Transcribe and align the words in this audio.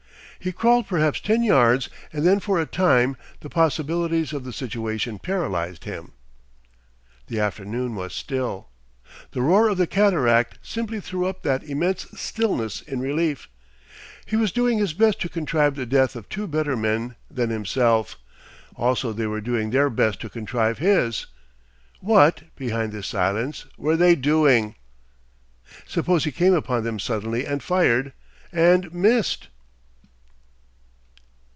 He 0.43 0.51
crawled 0.51 0.87
perhaps 0.87 1.21
ten 1.21 1.43
yards, 1.43 1.87
and 2.11 2.25
then 2.25 2.39
for 2.39 2.59
a 2.59 2.65
time 2.65 3.15
the 3.41 3.47
possibilities 3.51 4.33
of 4.33 4.43
the 4.43 4.51
situation 4.51 5.19
paralysed 5.19 5.83
him. 5.83 6.13
The 7.27 7.39
afternoon 7.39 7.93
was 7.93 8.11
still. 8.15 8.69
The 9.33 9.41
roar 9.43 9.69
of 9.69 9.77
the 9.77 9.85
cataract 9.85 10.57
simply 10.63 10.99
threw 10.99 11.27
up 11.27 11.43
that 11.43 11.61
immense 11.61 12.07
stillness 12.19 12.81
in 12.81 12.99
relief. 13.01 13.49
He 14.25 14.35
was 14.35 14.51
doing 14.51 14.79
his 14.79 14.93
best 14.93 15.21
to 15.21 15.29
contrive 15.29 15.75
the 15.75 15.85
death 15.85 16.15
of 16.15 16.27
two 16.27 16.47
better 16.47 16.75
men 16.75 17.17
than 17.29 17.51
himself. 17.51 18.17
Also 18.75 19.13
they 19.13 19.27
were 19.27 19.41
doing 19.41 19.69
their 19.69 19.91
best 19.91 20.19
to 20.21 20.27
contrive 20.31 20.79
his. 20.79 21.27
What, 21.99 22.41
behind 22.55 22.93
this 22.93 23.05
silence, 23.05 23.67
were 23.77 23.95
they 23.95 24.15
doing. 24.15 24.73
Suppose 25.85 26.23
he 26.23 26.31
came 26.31 26.55
upon 26.55 26.83
them 26.83 26.97
suddenly 26.97 27.45
and 27.45 27.61
fired, 27.61 28.11
and 28.51 28.91
missed? 28.91 29.47